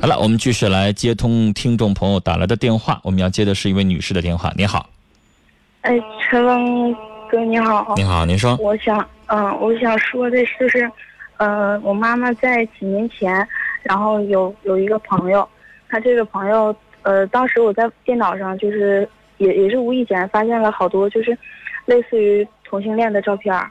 [0.00, 2.98] 好了，我们继续来接通听众朋友打来的电话。
[3.04, 4.50] 我们要接的是一位女士的电话。
[4.56, 4.88] 你好，
[5.82, 5.92] 哎，
[6.22, 6.90] 陈龙
[7.30, 7.92] 哥你好。
[7.98, 8.56] 你好，您说。
[8.56, 10.90] 我想，嗯，我想说的就是，
[11.36, 13.46] 呃，我妈妈在几年前，
[13.82, 15.46] 然后有有一个朋友，
[15.90, 19.06] 她这个朋友，呃，当时我在电脑上就是
[19.36, 21.36] 也也是无意间发现了好多就是
[21.84, 23.70] 类似于同性恋的照片儿。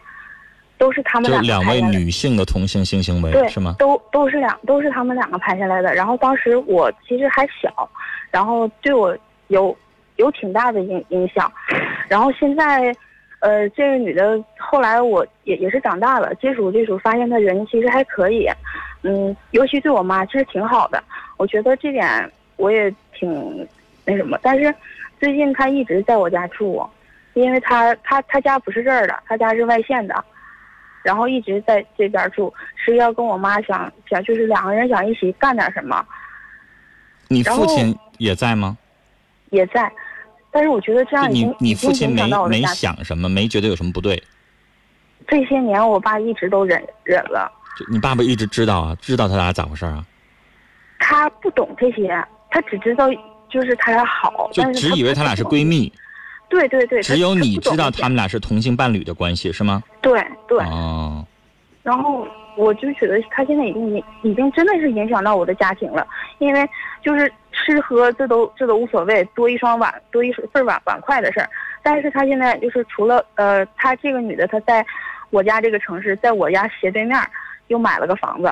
[0.80, 3.76] 都是他们两两位女性的同性性行为，对，是吗？
[3.78, 5.94] 都都是两都是他们两个拍下来的。
[5.94, 7.88] 然后当时我其实还小，
[8.32, 9.16] 然后对我
[9.50, 9.78] 有
[10.16, 11.52] 有挺大的影影响。
[12.08, 12.96] 然后现在，
[13.40, 18.48] 呃，这个女的后来我也也是长大了，接触接触，发现她人其实还可以，
[19.04, 21.04] 嗯，尤其对我妈其实挺好的。
[21.36, 23.68] 我觉得这点我也挺
[24.06, 24.40] 那什么。
[24.42, 24.74] 但是
[25.20, 26.82] 最近她一直在我家住，
[27.34, 30.24] 因为她她她家不是这儿的，她家是外县的。
[31.04, 36.06] 然后一直在这边住，是要跟我妈想想，就是两个人想一起干点什么。
[37.28, 38.78] 你父亲也在吗？
[39.52, 39.92] 也在，
[40.52, 44.22] 但是我觉得这样已经你父亲没没想什么，没觉得有什么不对。
[45.28, 47.52] 这些年我爸一直都忍忍了。
[47.92, 50.06] 你爸爸一直知道啊，知道他俩咋回事啊？
[51.00, 52.10] 他不懂这些，
[52.50, 53.08] 他只知道
[53.50, 55.92] 就是他俩好，就只以为他俩是闺蜜。
[56.50, 59.84] 对对对，只有你知道他们俩是同性伴侣的关系是吗？
[60.02, 60.58] 对对。
[60.66, 61.26] 哦。
[61.84, 66.06] 然后我就觉得他现在已经影已经真的是影响到我的家庭了，
[66.40, 66.68] 因为
[67.02, 71.50] 就是吃喝这都这都无所谓，多一双碗多一份碗碗筷的事儿。
[71.82, 74.86] 但是他现在就是除了呃，他这个女的她在
[75.30, 77.18] 我家这个城市，在我家斜对面
[77.68, 78.52] 又买了个房子。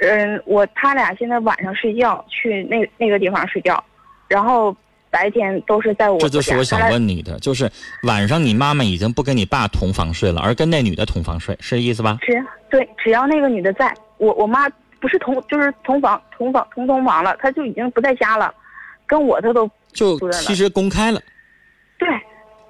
[0.00, 3.82] 嗯，我他俩现在晚上睡觉去那那个地方睡觉，
[4.28, 4.74] 然后。
[5.18, 7.68] 白天都是在我这就是我想问你的，就是
[8.04, 12.18] 晚上你妈妈已经不跟你爸同房睡了，而跟那女的同房睡，是这意思吧？
[12.24, 14.68] 是，对，只要那个女的在，我我妈
[15.00, 18.54] 不是同就是同房同房同同房了，她就已经不在家了，
[19.08, 21.20] 跟我她都就其实公开了，
[21.98, 22.08] 对，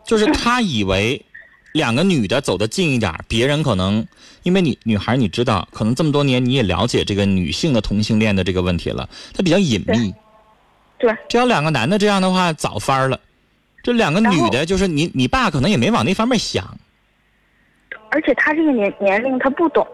[0.03, 1.22] 就是她以为
[1.75, 4.03] 两个女的走得近一点，别人可能
[4.43, 10.15] 因为你女孩你知道，可能这么多年你也了解这个女性的同性恋的这个问题了，她比较隐秘。
[10.98, 13.19] 对，这要两个男的这样的话，早翻了。
[13.82, 16.76] 这两个女的，就是你，你爸可能也没往那方面想。
[18.10, 19.86] 而且他这个年年龄，他不懂。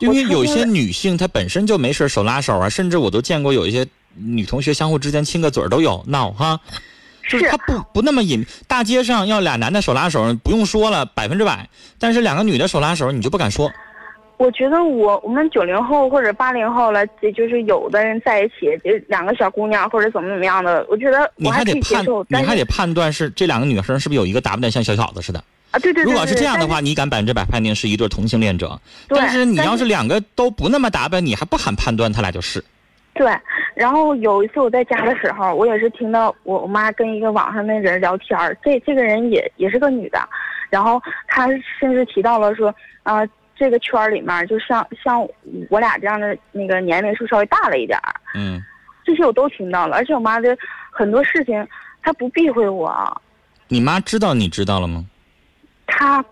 [0.00, 6.60] 因为有些女性，她本身就没事手拉手啊，甚至我都见过有一些女同学相互之间亲个嘴都有闹哈。
[7.28, 11.68] 就是他不不那么隐，大街上要俩男的手拉手，不用说了，百分之百。
[11.98, 13.70] 但是两个女的手拉手，你就不敢说。
[14.40, 25.78] 我觉得我我们九零后或者八零后了，这就是有的人在一起，就两个小姑娘或者怎么怎么样的，我觉得你还得判，你还得判断是这两个女生是不是有一个打扮的像小小子似的啊？
[25.80, 26.02] 对对。
[26.04, 28.80] 如果是这样的话，你敢百分之百判定是一对同性恋者？
[29.10, 32.64] 但是你要是两个都不那么打扮，你还不喊判断他俩就是？
[33.12, 33.30] 对。
[33.74, 40.18] 然后有一次我在家的时候，我也是听到我我妈跟一个网上的人聊天这这个人也也是个女的，
[40.70, 41.46] 然后她
[41.78, 43.20] 甚至提到了说啊。
[43.60, 45.20] 这个圈里面，就像像
[45.68, 48.58] 我俩这样的那个年龄是稍微大了一点儿，嗯，
[49.04, 50.56] 这些我都听到了，而且我妈的
[50.90, 51.68] 很多事情，
[52.02, 53.22] 她不避讳我。
[53.68, 55.04] 你妈知道你知道了吗？
[55.86, 56.24] 她，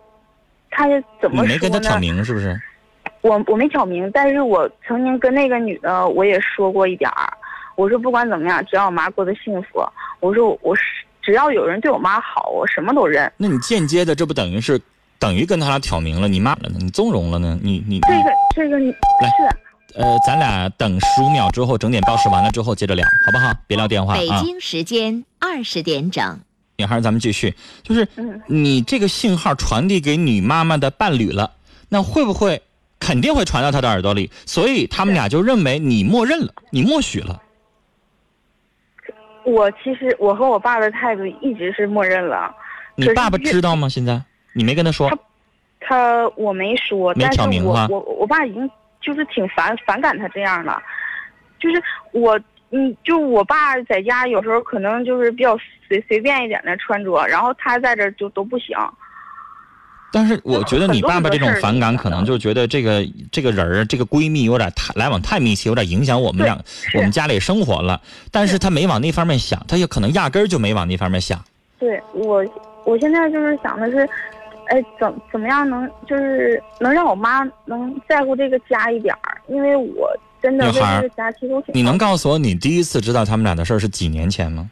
[0.70, 0.86] 她
[1.20, 2.58] 怎么你没跟她挑明是不是？
[3.20, 7.30] 我我没挑明，但是我曾经跟那个女的我也说过一点儿，
[7.76, 9.84] 我说不管怎么样，只要我妈过得幸福，
[10.20, 10.82] 我说我是
[11.20, 13.30] 只要有人对我妈好，我什么都认。
[13.36, 14.80] 那你间接的，这不等于是？
[15.18, 23.52] 等于跟他俩挑明了，你骂了呢，你纵容了呢，你你这个这个来是，呃，咱俩等十五秒之后整点报时完了之后接着聊，好不好？
[23.66, 24.16] 别聊电话啊。
[24.16, 26.40] 北京时间二十点整。
[26.76, 27.52] 女孩，咱们继续，
[27.82, 28.06] 就是
[28.46, 31.50] 你这个信号传递给你妈妈的伴侣了，
[31.88, 32.62] 那会不会
[33.00, 34.30] 肯定会传到她的耳朵里？
[34.46, 37.42] 所以他们俩就认为你默认了，你默许了。
[39.44, 42.54] 我其实我和我爸的态度一直是默认了。
[42.94, 43.88] 你爸爸知道吗？
[43.88, 44.22] 现在？
[44.58, 45.16] 你没跟他说，他
[45.80, 48.68] 他我没说，但是我我我爸已经
[49.00, 50.82] 就是挺反反感他这样了，
[51.60, 52.38] 就是我
[52.70, 55.56] 嗯，就我爸在家有时候可能就是比较
[55.86, 58.76] 随随便一点的穿着，然后他在这就都不行。
[60.10, 66.58] 但是我觉得你爸爸这种反感，可能就觉得这个这个人儿这个闺蜜有点太来往太密切，有点影响我们俩
[66.94, 68.00] 我们家里生活了。
[68.32, 71.38] 但是他没往那方面想，他也可能压根儿就没往那方面想。
[71.78, 72.44] 对我
[72.84, 74.08] 我现在就是想的是。
[74.68, 79.40] 哎，怎怎么样能就是能让我妈能在乎这个家一点儿？
[79.48, 80.10] 因为我
[80.42, 81.74] 真的为这个家其实挺……
[81.74, 84.70] 你能告诉我你第一次知道他们俩的事儿是几年前吗？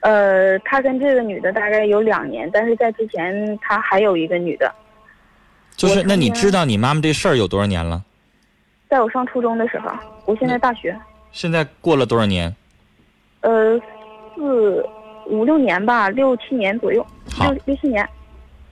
[0.00, 4.72] 呃，他跟这个女的大概有两年，但是在之前他还有一个女的。
[5.76, 8.02] 就是那你知道你妈妈这事儿有多少年了？
[8.88, 9.90] 在我上初中的时候，
[10.24, 10.98] 我现在大学。
[11.30, 12.54] 现在过了多少年？
[13.42, 13.78] 呃，
[14.34, 14.82] 四
[15.26, 17.04] 五六年吧，六七年左右，
[17.40, 18.08] 六六七年。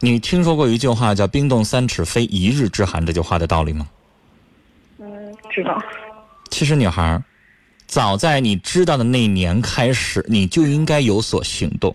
[0.00, 3.88] 你听说过一句话叫“冰冻三尺，非一日之寒”这句话的道理吗？
[4.98, 5.82] 嗯，知道。
[6.50, 7.22] 其实，女孩，
[7.86, 11.94] 早在你知道的那一年开始，你就应该有所行动，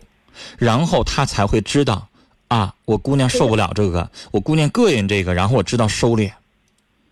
[0.58, 2.08] 然后她才会知道
[2.48, 6.32] 啊，我姑娘受不了这个，我姑娘膈应这个，然后我知道收敛。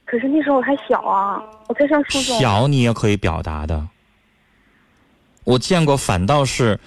[0.05, 2.39] 可是那时候我还小啊，我才上初中。
[2.39, 3.87] 小你也可以表达的。
[5.43, 6.79] 我见过，反倒是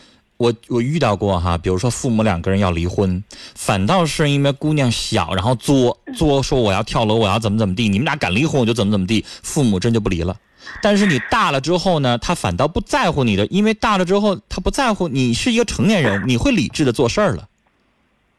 [0.42, 3.22] 我我遇到过哈，比如说父母两个人要离婚，
[3.54, 10.36] 反倒是因为姑娘小，然后作作说我要跳楼，我要怎么怎么地，你们俩敢离婚我就怎么怎么地，父母真就不离了。
[10.82, 17.48] 但是你大了之后呢，他反倒不在乎你的，因为大了之后他不在乎你是一个成年人， 你会理智的做事儿了。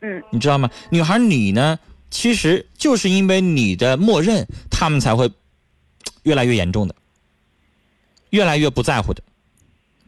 [0.01, 0.69] 嗯，你知道吗？
[0.89, 1.79] 女孩你呢，
[2.11, 5.31] 其实就是因为你的默认，他们才会
[6.23, 6.93] 越来越严重的，
[8.31, 9.23] 越来越不在乎的。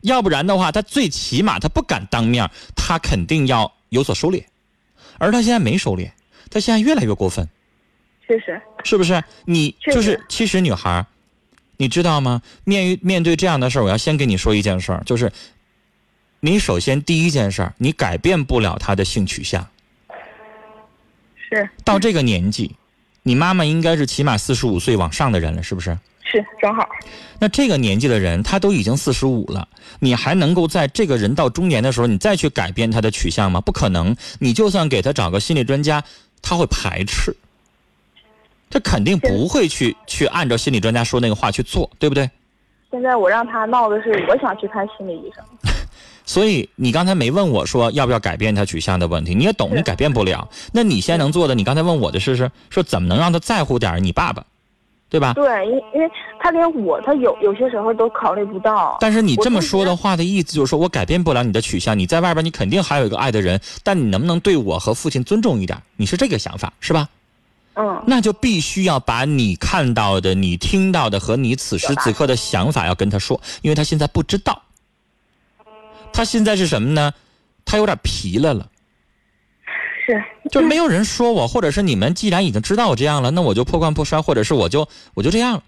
[0.06, 4.44] 要不然的话，他最起码他不敢当面，他肯定要有所收敛，
[5.18, 6.12] 而他现在没收敛，
[6.50, 7.50] 他现在越来越过分，
[8.28, 8.62] 确实。
[8.84, 9.24] 是不是？
[9.46, 11.06] 你就是其实女孩，
[11.78, 12.44] 你知道吗？
[12.64, 15.32] 面于面对这样的事儿，我要先跟你说一件事儿，就是
[16.40, 19.68] 你首先第一件事儿，你改变不了他的性取向。
[21.50, 22.76] 是到这个年纪，
[23.24, 25.98] 你妈妈应该是起码四十五岁往上的人了，是不是？
[26.26, 26.88] 是正好。
[27.40, 29.68] 那这个年纪的人，他都已经四十五了，
[30.00, 33.62] 你还能够在这个人到中年的时候，你再去改变他的取向吗？
[33.62, 34.16] 不可能。
[34.40, 36.04] 你就算给他找个心理专家，
[36.42, 37.36] 他会排斥，
[38.70, 42.30] 他肯定不会去去按照心理专家说那个话去做，对不对？
[42.92, 45.44] 现在我让他闹的是，我想去看心理医生。
[46.26, 50.50] 所以你刚才没问我说要不要改变他取向的问题，你也懂，你改变不了。
[50.72, 54.44] 那你现在能做的，你刚才问我的是是说怎么能让他在乎点你爸爸，
[55.10, 55.34] 对吧？
[55.34, 58.98] 对，因因为他连我，他有有些时候都考虑不到。
[59.00, 65.82] 但是你这么说的话的意思就是说我改变不了你的取向，你在外边你肯定还有一个爱的人，但你能不能对我和父亲尊重一点？
[65.96, 67.08] 你是这个想法是吧？
[67.76, 74.62] 嗯，那就必须要把你看到的、你听到的和你此时此刻的想法要跟他说，因为他现在不知道。
[76.14, 77.12] 他现在是什么呢？
[77.66, 78.66] 他有点疲了了，
[80.06, 85.64] 是 就是没有人说我，或者是你们既然已经知道我这样了，那我就破罐破摔，或者是我就我就这样了。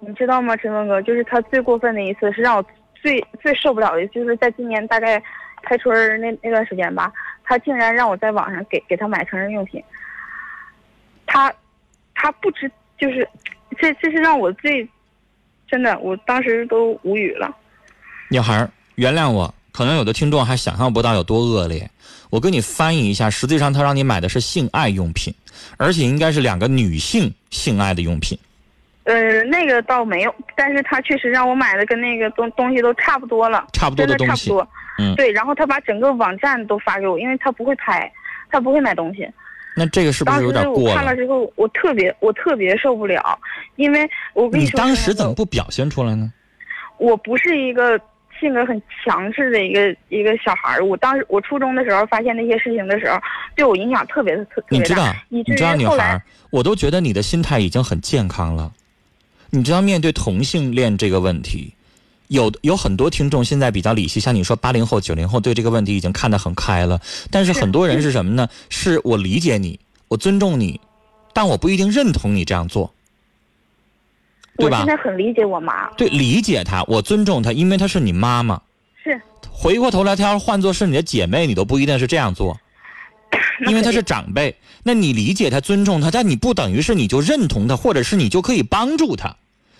[0.00, 1.00] 你知道吗，陈峰哥？
[1.02, 2.64] 就是他最过分的一次，是让我
[3.00, 5.22] 最最受不了的，就是在今年大概
[5.62, 7.10] 开春那那段时间吧，
[7.42, 9.82] 他竟然让我在网上给给他买成人用品。
[11.26, 11.52] 他
[12.14, 13.26] 他不知就是
[13.78, 14.86] 这这是让我最
[15.66, 17.50] 真的，我当时都无语了。
[18.28, 21.90] 女孩，原谅我，可能有的听众还想象不到有多恶劣。
[22.34, 25.32] 我给你翻译一下，实际上他让你买的是性爱用品，
[25.76, 28.36] 而且应该是两个女性性爱的用品。
[29.04, 34.68] 呃，那个倒没有，但是他确实让我买的跟那个东东西都差不多了，差不多的东西差不多。
[34.98, 38.10] 嗯对，然后他把整个网站都发给我，因为他不会拍，
[38.50, 39.28] 他不会买东西。
[39.76, 43.38] 那这个是不是有点过我看了之后，我特别我特别受不了，
[43.76, 46.32] 因为我跟你说，当时怎么不表现出来呢？
[46.98, 47.96] 我不是一个
[48.40, 50.84] 性格很强势的一个一个小孩儿。
[50.84, 53.18] 我当时我初中的时候发现那些事情的时候，
[53.54, 54.82] 对我影响特别的特别大。
[54.82, 58.72] 你知道，你知道，女孩，我都觉得你的心态已经很健康了。
[59.50, 61.72] 你知道，面对同性恋这个问题，
[62.28, 67.00] 有有很多听众现在比较理性，像你说八零后、九零后对这个问题已经看得很开了。
[67.30, 68.48] 但是是很多人是什么呢？
[68.68, 70.80] 是我理解你，我尊重你，
[71.32, 72.92] 但我不一定认同你这样做，
[74.56, 74.86] 对吧我现？
[74.86, 78.60] 在很理解我妈，对，理解她，我尊重她，因为她是你妈妈。
[79.02, 79.20] 是
[79.50, 82.58] 回过头来，她要是换做是你的姐妹，你都不一定是这样做。
[83.68, 89.36] 因为她是长辈，那你理解她、尊重她，但你不等于是你就认同她，或者是你就可以帮助她。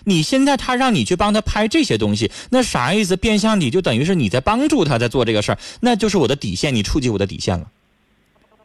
[0.07, 3.15] 你现在他让你去帮他拍这些东西，那啥意思？
[3.15, 7.65] 变相你就等于是你在帮助他在做这个事儿，那就是我的底线，你触及我的底线了。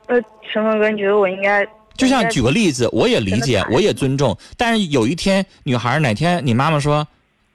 [0.09, 0.21] 呃，
[0.53, 1.67] 陈峰哥，你觉得我应该
[1.97, 7.07] 就像举个例子，我也理解我也尊重，但是有一天，女孩哪天你妈妈说，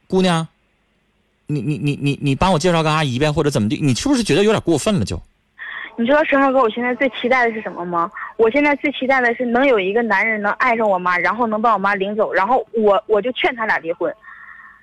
[0.07, 0.47] 姑娘，
[1.47, 5.19] 你你你你你帮我介绍个阿姨呗，或者怎么地，你是不是觉得有点过分了就？
[5.97, 8.11] 你知道陈浩哥，我现在最期待的是什么吗？
[8.35, 14.13] 我现在最期待的是能有一个男人能爱上我妈，然后能把我妈领走，然后我我就劝他俩离婚。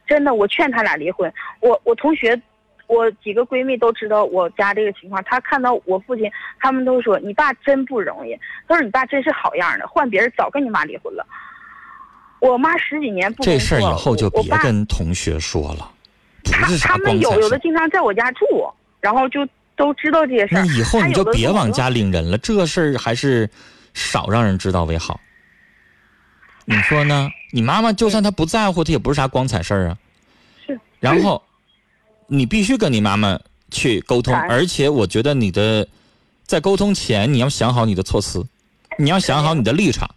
[0.06, 1.32] 真的，我劝他俩离婚。
[1.60, 2.40] 我我同学，
[2.86, 5.22] 我几个闺蜜都知道我家这个情况。
[5.24, 11.26] 她看到我父亲，他们都说你爸真不容易，他说你爸真是好样的，换别人早跟你妈离婚了。
[12.40, 15.90] 我妈十几年不这事儿以后就别跟同学说了，
[16.42, 17.40] 不他是啥他们有。
[17.40, 18.44] 有的经常在我家住，
[19.00, 19.46] 然后就
[19.76, 20.64] 都知道这些事儿。
[20.64, 23.48] 那以后你就别往家领人了，这事儿还是
[23.94, 25.20] 少让人知道为好。
[26.64, 27.28] 你说呢？
[27.52, 29.98] 你妈妈就算她不在乎，她也不是啥光彩事儿啊。
[30.66, 31.42] 是然后
[32.34, 33.38] 你必须跟你妈妈
[33.70, 35.86] 去沟通，而且我觉得你的
[36.46, 38.42] 在沟通前你要想好你的措辞，
[38.98, 40.08] 你要想好你的立场。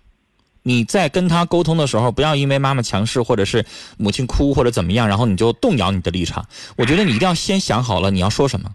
[0.63, 3.65] 你在跟他沟通的时候，不要因为妈妈强势，或者是
[3.97, 6.47] 母亲哭或者怎么样，然后你就动摇你的立场。
[6.77, 8.73] 我觉得你一定要先想好了你要说什么。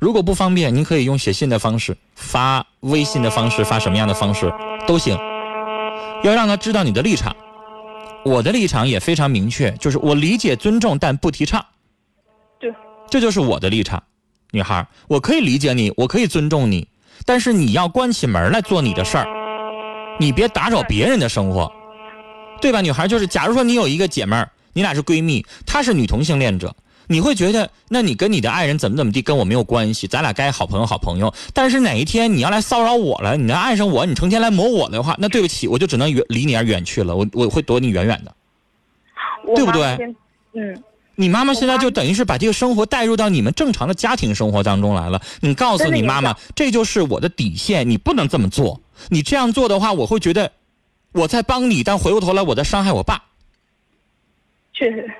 [0.00, 4.52] 如果不方便，您可以用写信的方式、发微信的方式、发什么样的方式
[4.88, 5.16] 都行。
[6.24, 7.34] 要让他知道你的立场。
[8.24, 11.64] 我的立场也非常明确，就是我理解、尊重，但不提倡。
[13.10, 14.02] 对，这就是我的立场。
[14.50, 16.88] 女孩，我可以理解你，我可以尊重你，
[17.26, 19.26] 但是你要关起门来做你的事儿，
[20.18, 21.70] 你别打扰别人的生活，
[22.60, 22.80] 对吧？
[22.80, 26.74] 女孩，就是假如说你有一个姐妹儿，你俩是闺蜜，她是女同性恋者，
[27.06, 31.32] 你会觉得，那你跟你的爱人怎么怎么地跟我没有关系，咱俩该好朋友好朋友。
[31.52, 38.34] 但是哪一天你要来骚扰我了，你要爱上我，你成天来磨我的话，那对不起，我就只能远离你而远去了，我我会躲你远远的。
[39.54, 39.84] 对不对？
[40.54, 40.82] 嗯，
[41.20, 45.20] 你妈妈现在就等于是把这个生活带入到你们正常的家庭生活当中来了。
[45.40, 48.80] 你告诉你妈妈，这就是我的底线，你不能这么做。
[49.08, 50.52] 你这样做的话，我会觉得
[51.10, 53.20] 我在帮你，但回过头来我在伤害我爸，
[54.72, 55.10] 确实，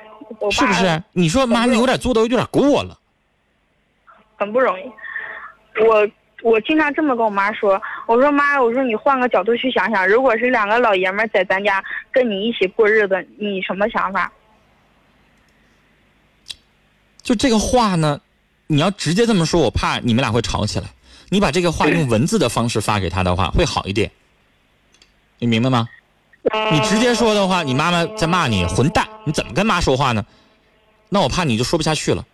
[0.52, 1.02] 是不是？
[1.10, 2.96] 你说妈，你有点做的有点过了。
[4.36, 4.84] 很不容易。
[5.84, 6.08] 我
[6.42, 14.32] 我经常这么跟我妈说，我说妈，我说你换个角度去想想，如果是两个老爷们在咱家跟你一起过日子，你什么想法？
[17.28, 18.18] 就这个话呢，
[18.68, 20.86] 你要直接这么说，我怕你们俩会吵起来。
[21.28, 24.10] 你把这个话用文字的方式发给他的话，会好一点。
[25.38, 25.86] 你明白吗？
[26.72, 30.24] 你直接说的话，你妈妈在骂你混蛋，你怎么跟妈说话呢？
[31.10, 32.24] 那我怕你就说不下去了。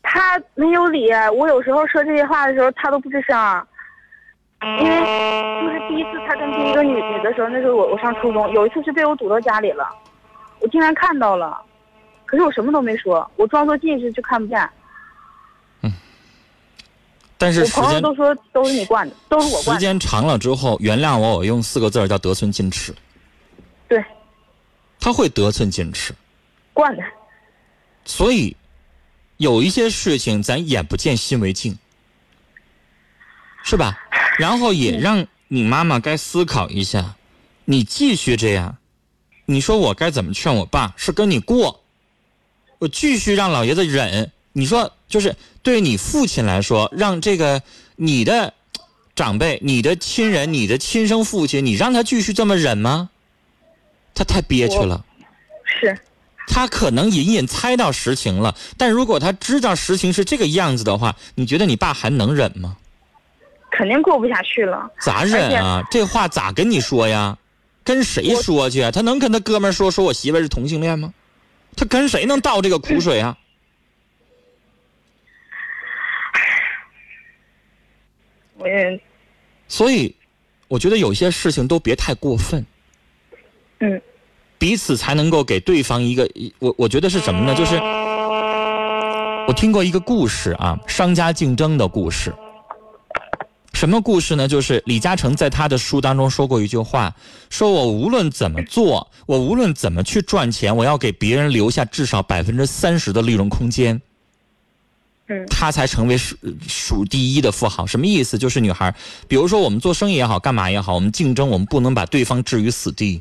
[0.00, 3.66] 他没有理，我有时候说这些话的时候，他都不吱声。
[4.78, 4.94] 因为
[5.60, 9.88] 就是第一次他跟第一个女女的时候，那时候我我上初中，有一次是被我堵到家里了，
[10.60, 11.60] 我竟然看到了，
[12.32, 14.70] 可是我什么都没说，我装作近视就看不见。
[15.82, 15.92] 嗯
[17.36, 19.74] 但是我时间朋友都说都是你惯的，都是我惯的。
[19.74, 22.94] 时间长了之后，原谅我，我用四个字叫得寸进尺。
[23.86, 24.02] 对，
[24.98, 26.14] 他会得寸进尺，
[26.72, 27.02] 惯的。
[28.06, 28.56] 所以
[29.36, 31.76] 有一些事情咱眼不见心为净，
[33.62, 33.98] 是吧？
[34.38, 37.16] 然后也让你妈妈该思考一下，
[37.66, 38.78] 你继续这样，
[39.44, 40.94] 你说我该怎么劝我爸？
[40.96, 41.81] 是跟你过，
[42.82, 44.32] 我继续让老爷子忍。
[44.54, 47.62] 你说就是对你父亲来说，让这个
[47.94, 48.52] 你的
[49.14, 53.10] 长辈、你的亲人、你的亲生父亲，你让他继续这么忍吗？
[54.14, 55.04] 他太憋屈了。
[55.64, 55.96] 是，
[56.48, 62.76] 他可能隐隐猜到实情了，但如果他知道实情是这个样子的话，你觉得你爸还能忍吗？
[63.70, 64.90] 肯定过不下去了。
[65.00, 65.84] 咋忍啊？
[65.88, 67.38] 这话咋跟你说呀？
[67.84, 68.90] 跟谁说去啊？
[68.90, 71.14] 他能跟他哥们儿说说我媳妇是同性恋吗？
[71.76, 73.36] 他跟谁能倒这个苦水啊？
[78.56, 79.00] 我也，
[79.66, 80.14] 所以，
[80.68, 82.64] 我觉得有些事情都别太过分，
[83.80, 84.00] 嗯，
[84.56, 87.54] 彼此才能够给对方一个，我我觉得是什么呢？
[87.56, 87.74] 就是
[89.48, 92.32] 我听过一个故事啊，商家竞争的故事。
[93.82, 94.46] 什么故事呢？
[94.46, 97.16] 就是李嘉诚在他的书当中说过一句话，
[97.50, 104.00] 说我无论怎么做， 我无论怎么去赚钱，我要给别人留下至少百分之三十的利润空间。
[105.26, 106.36] 嗯他才成为数
[106.68, 107.84] 数第一的富豪。
[107.84, 108.38] 什么意思？
[108.38, 108.94] 就是女孩，
[109.26, 113.20] 比如说我们做生意也好，干嘛也好，我们竞争，我们不能把对方置于死地。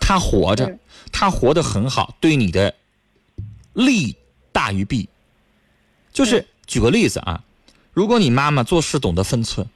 [0.00, 0.78] 他活着嗯，
[1.12, 2.74] 他活得很好，对你的
[3.74, 4.16] 利
[4.50, 5.06] 大于弊。
[6.10, 7.44] 就是嗯举个例子啊，
[7.96, 9.66] 如果你妈妈做事懂得分寸，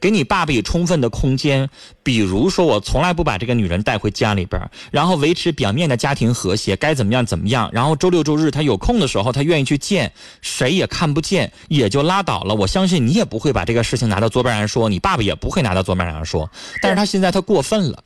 [0.00, 1.68] 给你爸爸以充分的空间，
[2.02, 7.68] 比如说我从来不把这个女人带回家里边儿，然后维持表面的家庭和谐，该怎么样怎么样。
[7.70, 10.10] 然后周六周日她有空的时候，她愿意去见，
[10.40, 12.54] 谁也看不见，也就拉倒了。
[12.54, 16.50] 我相信你也不会把这个事情拿到桌面上说，你爸爸也不会拿到桌面上说。
[16.80, 18.02] 但是他现在他过分了。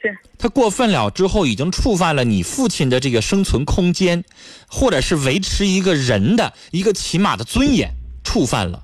[0.00, 4.24] 是，他过分了之后，已经触犯了你父亲的这个生存空间，
[4.66, 7.90] 或者是维持一个人的一个起码的尊严，
[8.24, 8.82] 触犯了。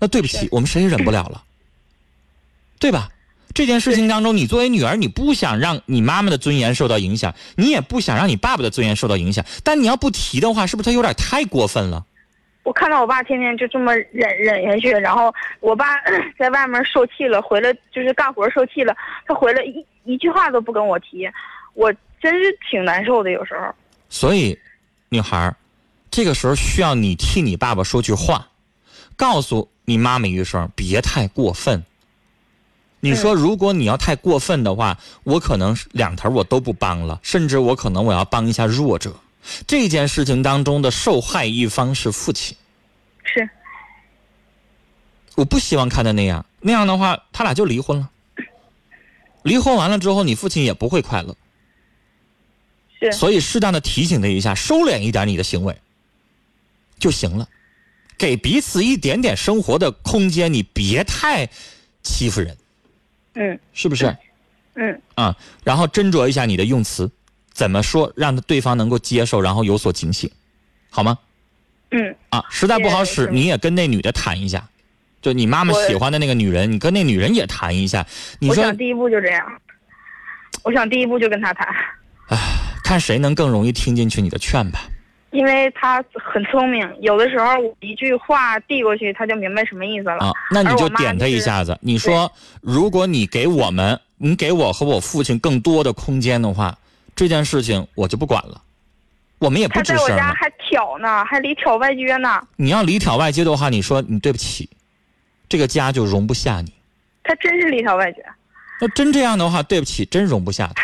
[0.00, 1.42] 那对不起，我们谁也忍不了了，
[2.78, 3.08] 对吧？
[3.54, 12.04] 这件事情当中，你作为女儿，你不想让你妈妈的尊严受到影响，你也不想让你爸爸的尊严受到影响，但你要不提的话，是不是他有点太过分了？
[12.62, 15.86] 我看到我爸天天就这么忍忍下去，然后我爸
[16.38, 18.94] 在外面受气了，回来就是干活受气了，
[19.26, 21.28] 他回来一一句话都不跟我提，
[21.74, 23.74] 我真是挺难受的，有时候。
[24.10, 24.56] 所以，
[25.08, 25.56] 女孩儿，
[26.10, 28.46] 这个时候需要你替你爸爸说句话，
[29.18, 31.84] 告诉你妈妈一声，别太过分。
[33.00, 39.14] 你说，如果你要太过分的话，我可能两头我都不帮了，甚至我可能我要帮一下弱者。
[39.66, 42.56] 这件事情当中的受害一方是父亲，
[43.24, 43.48] 是
[45.34, 46.46] 我不希望看到那样。
[46.60, 48.10] 那样的话，他俩就离婚了。
[49.42, 51.36] 离婚完了之后，你父亲也不会快乐。
[53.00, 55.76] 是，所以适当的提醒他一下，收敛一点你的行为
[56.98, 57.48] 就行了，
[58.18, 61.48] 给彼此一点点生活的空间，你别太
[62.02, 62.56] 欺负人。
[63.34, 64.14] 嗯，是不是？
[64.74, 67.10] 嗯啊，然后斟酌一下你的用词，
[67.52, 70.30] 怎么说让对方能够接受，然后有所警醒，
[70.90, 71.18] 好吗？
[71.90, 74.68] 嗯啊，实在不好使，你也跟那女的谈一下，
[75.22, 78.06] 就你妈妈喜欢的那个女人，你跟那女人也谈一下。
[78.40, 79.60] 你说，我想第一步就这样，
[80.64, 81.66] 我想第一步就跟他谈。
[82.28, 82.36] 唉，
[82.84, 84.88] 看谁能更容易听进去你的劝吧。
[85.30, 90.16] 因为他很聪明，有的时候我一句话递过去，他就明白什么意思了。
[90.18, 91.78] 啊，那你就点他一下子。
[91.82, 92.32] 你说，
[92.62, 96.78] 如果你给我们，你给我和我父亲更多的空间的话，
[97.14, 98.62] 这件事情我就不管了。
[99.38, 102.40] 我们也不吱声他在我家还挑呢，还里挑外撅呢。
[102.56, 104.68] 你要里挑外撅的话，你说你对不起，
[105.48, 106.72] 这个家就容不下你。
[107.22, 108.16] 他真是里挑外撅。
[108.80, 110.82] 那真这样的话，对不起，真容不下他。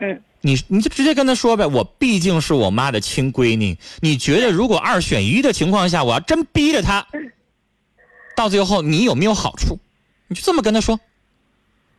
[0.00, 0.20] 嗯。
[0.42, 3.78] 你你就直接跟他说呗，我毕竟是我妈的亲闺女。
[4.00, 7.06] 你觉得如果二选一的情况下，我要真逼着他，
[8.36, 9.78] 到最后你有没有好处？
[10.26, 11.00] 你就这么跟他说。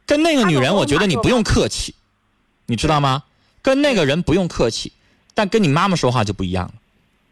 [0.06, 1.96] 跟那个女人，我觉得你不用客气，
[2.66, 3.24] 你知道吗？
[3.62, 4.92] 跟那个人不用客气，
[5.34, 6.74] 但跟你妈妈说话就不一样了。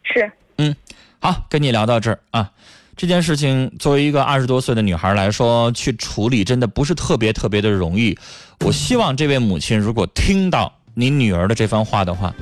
[0.04, 0.32] 是。
[0.58, 0.74] 嗯，
[1.20, 2.50] 好，跟你聊到这儿啊。
[2.96, 8.18] 这件事情作为一个二十多岁的女孩来说，去处理真的不是特别特别的容易。
[8.62, 10.74] 我希望这位母亲如果听到。
[10.94, 12.34] 你女儿的这番话的话，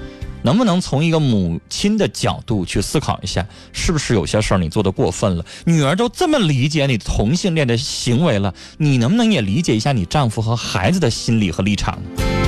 [0.41, 5.45] 能不能从一个母亲的角度去思考一下，是不是有些事儿你做的过分了？
[5.65, 12.38] 女儿都这么理解你同性恋的行为了，你能不能也理解一下你丈夫和孩子的心理和立场呢？